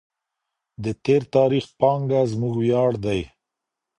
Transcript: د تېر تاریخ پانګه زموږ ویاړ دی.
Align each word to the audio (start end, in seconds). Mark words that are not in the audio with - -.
د 0.83 0.85
تېر 1.03 1.21
تاریخ 1.35 1.65
پانګه 1.79 2.21
زموږ 2.31 2.53
ویاړ 2.59 2.91
دی. 3.05 3.19